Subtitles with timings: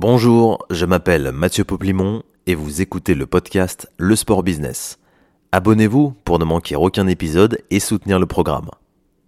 [0.00, 5.00] Bonjour, je m'appelle Mathieu Poplimon et vous écoutez le podcast Le Sport Business.
[5.50, 8.70] Abonnez-vous pour ne manquer aucun épisode et soutenir le programme.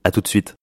[0.05, 0.55] A tout de suite.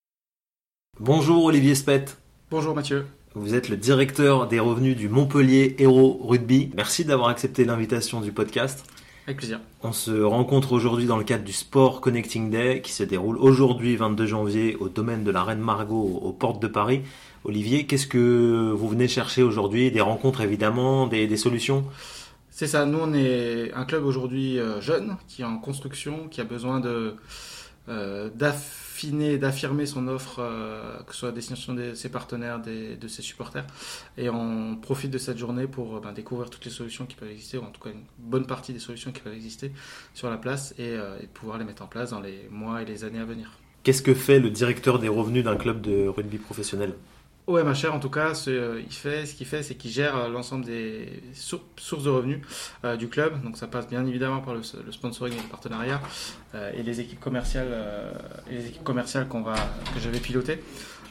[0.98, 2.16] Bonjour Olivier Spett.
[2.50, 3.04] Bonjour Mathieu.
[3.34, 6.70] Vous êtes le directeur des revenus du Montpellier Hero Rugby.
[6.74, 8.86] Merci d'avoir accepté l'invitation du podcast.
[9.28, 9.60] Avec plaisir.
[9.82, 13.94] On se rencontre aujourd'hui dans le cadre du Sport Connecting Day qui se déroule aujourd'hui
[13.94, 17.02] 22 janvier au domaine de la Reine Margot aux portes de Paris.
[17.44, 19.90] Olivier, qu'est-ce que vous venez chercher aujourd'hui?
[19.90, 21.84] Des rencontres évidemment, des, solutions?
[22.48, 26.40] C'est ça, nous on est un club aujourd'hui euh, jeune, qui est en construction, qui
[26.40, 27.14] a besoin de
[27.88, 33.08] euh, d'affiner, d'affirmer son offre, euh, que ce soit à destination de ses partenaires, de
[33.08, 33.66] ses supporters.
[34.16, 37.58] Et on profite de cette journée pour ben, découvrir toutes les solutions qui peuvent exister,
[37.58, 39.72] ou en tout cas une bonne partie des solutions qui peuvent exister
[40.14, 40.96] sur la place, et
[41.34, 43.52] pouvoir les mettre en place dans les mois et les années à venir.
[43.82, 46.94] Qu'est-ce que fait le directeur des revenus d'un club de rugby professionnel?
[47.48, 50.28] Ma chère, en tout cas, ce, il fait, ce qu'il fait, c'est qu'il gère euh,
[50.28, 52.40] l'ensemble des sources de revenus
[52.84, 53.42] euh, du club.
[53.42, 55.98] Donc ça passe bien évidemment par le, sponsoring et le partenariat
[56.54, 57.68] euh, et les équipes commerciales,
[58.50, 59.54] les équipes commerciales qu'on va,
[59.94, 60.20] que je vais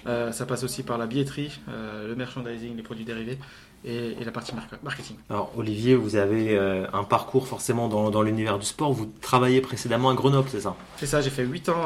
[0.03, 0.33] piloter.
[0.33, 3.37] ça passe aussi par la billetterie, le merchandising, les produits dérivés
[3.85, 4.53] et, la partie
[4.83, 5.17] marketing.
[5.29, 8.93] Alors Olivier, vous avez un parcours forcément dans, dans l'univers du sport.
[8.93, 10.75] Vous travaillez précédemment à Grenoble, c'est ça?
[10.97, 11.85] C'est ça, j'ai fait 8 ans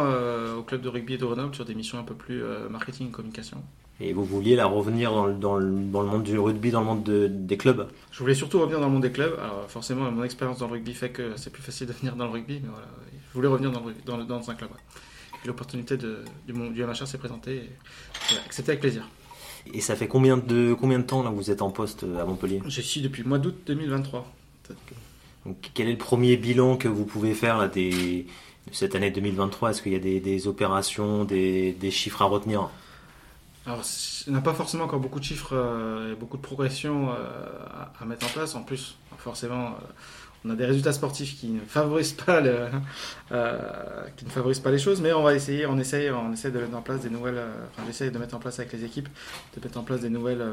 [0.58, 3.62] au club de rugby de Grenoble sur des missions un peu plus marketing et communication
[4.02, 7.58] et vous vouliez la revenir dans, dans, le, monde du rugby, dans le monde des
[7.58, 7.88] clubs?
[8.12, 9.38] Je voulais surtout revenir dans le monde des clubs.
[9.40, 12.26] Alors forcément, mon expérience dans le rugby fait que c'est plus facile de venir dans
[12.26, 12.88] le rugby, mais voilà,
[13.30, 14.70] je voulais revenir dans un club.
[15.46, 16.08] L'opportunité du,
[16.48, 17.70] du MHR s'est présentée, et
[18.52, 19.08] c'était avec plaisir.
[19.74, 22.62] Et ça fait combien de, combien de temps là vous êtes en poste à Montpellier?
[22.68, 24.32] Je suis depuis le mois d'août 2023.
[25.46, 28.28] Donc, quel est le premier bilan que vous pouvez faire là, des,
[28.68, 32.26] de cette année 2023 Est-ce qu'il y a des, des opérations, des, des chiffres à
[32.26, 32.70] retenir?
[33.66, 33.84] Alors,
[34.28, 37.14] on n'a pas forcément encore beaucoup de chiffres euh, et beaucoup de progression euh,
[38.00, 38.56] à, mettre en place.
[38.56, 39.72] En plus, forcément, euh,
[40.44, 42.42] on a des résultats sportifs qui ne favorisent pas,
[44.18, 46.60] qui ne favorisent pas les choses, mais on va essayer, on essaye, on essaie de
[46.60, 47.40] mettre en place des nouvelles.
[47.72, 49.10] enfin, j'essaie de mettre en place avec les équipes,
[49.56, 50.44] de mettre en place des nouvelles,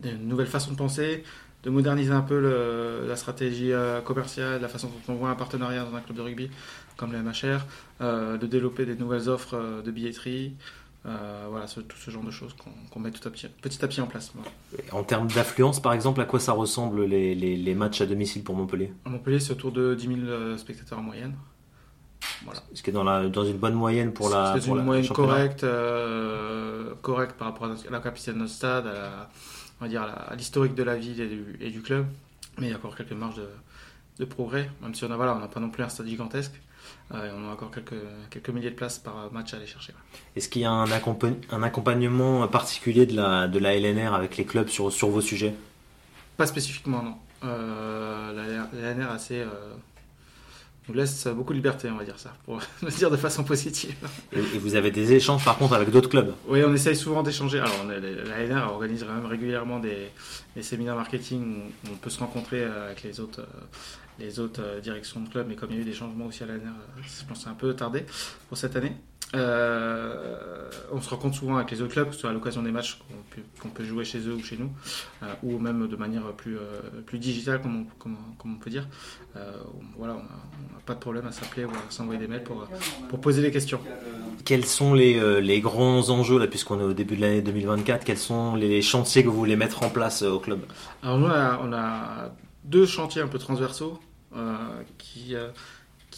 [0.00, 1.24] des nouvelles façons de penser,
[1.62, 3.72] de moderniser un peu la stratégie
[4.06, 6.50] commerciale, la façon dont on voit un partenariat dans un club de rugby
[6.96, 7.66] comme le MHR,
[8.00, 10.54] de développer des nouvelles offres de billetterie.
[11.04, 12.54] Euh, voilà, tout ce genre de choses
[12.90, 14.32] qu'on met tout à petit, petit à petit en place.
[14.92, 18.54] En termes d'affluence, par exemple, à quoi ça ressemble les, les, matchs à domicile pour
[18.54, 18.92] Montpellier?
[19.04, 21.34] À Montpellier, c'est autour de 10 000 euh, spectateurs en moyenne.
[22.44, 22.60] Voilà.
[22.72, 24.54] Ce qui est dans, la, dans une bonne moyenne pour la.
[24.60, 30.36] C'est une moyenne correcte, euh, correcte par rapport à la capacité de notre stade, à
[30.36, 32.06] l'historique de la ville et du, et du, club.
[32.58, 33.48] Mais il y a encore quelques marges de,
[34.18, 36.54] de progrès, même si on n'a voilà, on pas non plus un stade gigantesque
[37.10, 38.00] on a encore quelques,
[38.30, 39.92] quelques milliers de places par match à aller chercher.
[40.36, 44.44] Est-ce qu'il y a un, un, accompagnement particulier de la, de la LNR avec les
[44.44, 45.54] clubs sur, sur vos sujets?
[46.36, 47.14] Pas spécifiquement, non.
[47.44, 49.74] Euh, la, LNR assez, euh,
[50.88, 53.94] nous laisse beaucoup de liberté, on va dire ça, pour le dire de façon positive.
[54.32, 57.60] Et, vous avez des échanges par contre avec d'autres clubs Oui, on essaye souvent d'échanger.
[57.60, 60.08] Alors, la LNR organise même régulièrement des,
[60.56, 61.42] des, séminaires marketing
[61.84, 63.46] où on peut se rencontrer avec les autres
[64.18, 66.42] les autres euh, directions de club, mais comme il y a eu des changements aussi
[66.42, 68.04] à l'année, euh, je pense que c'est un peu tardé
[68.48, 68.92] pour cette année.
[69.34, 72.70] Euh, on se rencontre souvent avec les autres clubs, que ce soit à l'occasion des
[72.70, 72.98] matchs
[73.60, 74.70] qu'on peut, jouer chez eux ou chez nous,
[75.42, 76.58] ou même de manière plus,
[77.06, 78.86] plus digitale, comme on, on peut dire.
[79.96, 82.68] voilà, on n'a pas de problème à s'appeler ou à s'envoyer des mails pour,
[83.08, 83.80] pour poser des questions.
[84.44, 88.18] Quels sont les, les grands enjeux, là, puisqu'on est au début de l'année 2024, quels
[88.18, 90.60] sont les chantiers que vous voulez mettre en place au club?
[91.02, 92.32] Alors nous, on a
[92.64, 93.98] deux chantiers un peu transversaux
[94.34, 94.56] euh,
[94.96, 95.48] qui, euh,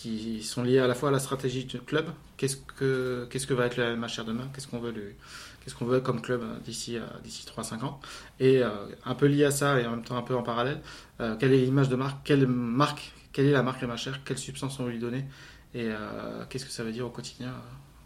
[0.04, 2.06] qui sont liés à la fois à la stratégie du club.
[2.36, 6.42] Qu'est-ce que, va être le MHR demain Qu'est-ce qu'on veut, qu'est-ce qu'on veut comme club
[6.42, 8.00] euh, d'ici, d'ici 3-5 ans.
[8.38, 10.80] Et un peu lié à ça et en même temps un peu en parallèle,
[11.18, 14.84] quelle est l'image de marque Quelle marque Quelle est la marque MHR Quelle substance on
[14.84, 15.24] veut lui donner
[15.74, 15.88] Et
[16.50, 17.52] qu'est-ce que ça veut dire au quotidien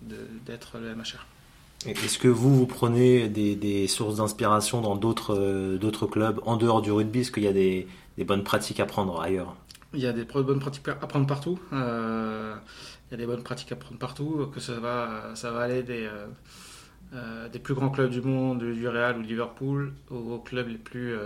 [0.03, 1.27] d'être le MHR
[1.87, 7.21] est-ce que vous, vous prenez des, sources d'inspiration dans d'autres, clubs en dehors du rugby?
[7.21, 7.87] Est-ce qu'il y a des
[8.25, 9.55] bonnes pratiques à prendre ailleurs?
[9.95, 11.59] Il y a des bonnes pratiques à prendre partout.
[11.73, 12.55] Euh,
[13.09, 15.83] il y a des bonnes pratiques à prendre partout, que ça va, ça va aller
[15.83, 16.27] des, euh,
[17.15, 21.17] euh, plus grands clubs du monde, du Real ou Liverpool, aux, clubs les plus,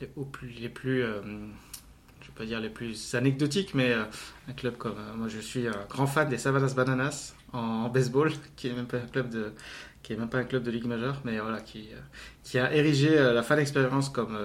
[0.00, 1.02] les, plus, les plus
[2.28, 6.06] vais pas dire les plus anecdotiques, mais un club comme moi je suis un grand
[6.06, 9.52] fan des Savanas Bananas en, baseball, qui est même pas un club de,
[10.02, 11.88] qui est même pas un club de ligue majeure, mais voilà, qui,
[12.44, 14.38] qui a érigé la fan expérience comme,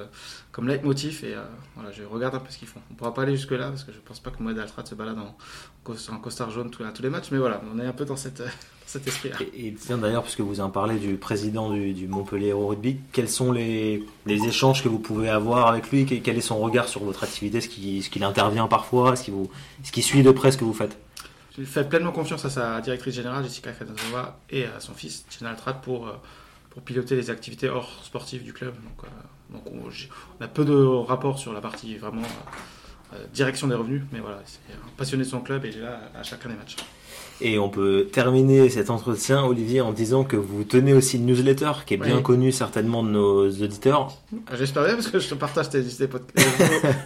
[0.52, 1.24] comme leitmotiv.
[1.24, 1.36] Et
[1.76, 2.82] voilà, je regarde un peu ce qu'ils font.
[2.92, 5.18] On pourra pas aller jusque-là parce que je pense pas que Moed Altrad se balade
[5.18, 5.38] en,
[6.14, 8.44] en costard jaune tous, tous les matchs, mais voilà, on est un peu dans cette,
[8.86, 9.38] cet esprit-là.
[9.56, 13.52] Et, tiens, d'ailleurs, puisque vous en parlez du président du, Montpellier Hero Rugby, quels sont
[13.52, 16.06] les, les, échanges que vous pouvez avoir avec lui?
[16.06, 17.60] Quel est son regard sur votre activité?
[17.60, 19.14] Est-ce qu'il intervient parfois?
[19.14, 20.98] Est-ce qu'il suit de près ce que vous faites?
[21.58, 25.56] Je fais pleinement confiance à sa directrice générale, Jessica Kadazova, et à son fils, Jenal
[25.56, 26.14] Trat, pour, euh,
[26.72, 28.74] pour piloter les activités hors sportives du club.
[28.74, 29.88] Donc, euh,
[30.40, 32.52] on, a peu de rapports sur la partie vraiment euh,
[33.34, 36.00] direction des revenus, mais voilà, c'est un passionné de son club et il est là
[36.18, 36.76] à chacun des matchs.
[37.42, 41.72] Et on peut terminer cet entretien, Olivier, en disant que vous tenez aussi une newsletter
[41.86, 44.16] qui est bien connue certainement de nos auditeurs.
[44.48, 45.82] Ah, j'espère bien parce que je te partage tes,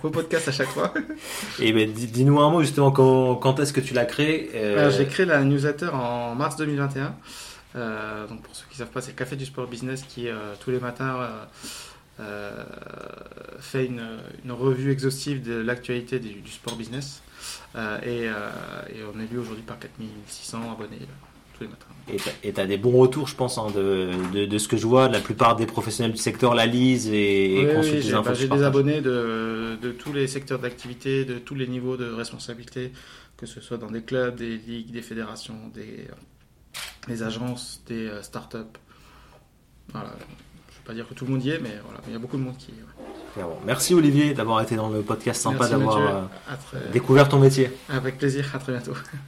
[0.01, 0.93] vos, podcasts à chaque fois.
[1.59, 5.05] Et ben, dis-nous un mot justement quand, quand est-ce que tu l'as créé euh, J'ai
[5.05, 7.15] créé la newsletter en mars 2021.
[7.75, 10.27] Euh, donc pour ceux qui ne savent pas, c'est le Café du Sport Business qui
[10.27, 11.17] euh, tous les matins
[13.59, 14.05] fait une,
[14.43, 17.21] une, revue exhaustive de l'actualité du, du, sport business.
[17.75, 21.05] Euh, euh, et, on est lu aujourd'hui par 4600 abonnés euh,
[21.53, 21.85] tous les matins.
[22.43, 25.09] Et tu as des bons retours, je pense, hein, de, de, ce que je vois.
[25.09, 28.33] La plupart des professionnels du secteur la lisent et, consultent les infos.
[28.33, 32.93] J'ai des abonnés de, de, tous les secteurs d'activité, de tous les niveaux de responsabilité,
[33.35, 36.07] que ce soit dans des clubs, des ligues, des fédérations, des,
[37.07, 38.57] des agences, des startups.
[39.91, 40.13] Voilà.
[40.87, 42.43] Pas dire que tout le monde y est, mais voilà, il y a beaucoup de
[42.43, 42.73] monde qui.
[43.65, 46.21] Merci Olivier d'avoir été dans le podcast, sympa d'avoir euh,
[46.93, 47.69] découvert ton métier.
[47.89, 48.93] Avec plaisir, à très bientôt.